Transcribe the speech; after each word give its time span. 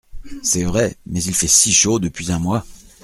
C’est 0.41 0.63
vrai… 0.63 0.97
mais 1.05 1.21
il 1.25 1.35
fait 1.35 1.45
si 1.45 1.71
chaud 1.71 1.99
depuis 1.99 2.31
un 2.31 2.39
mois! 2.39 2.65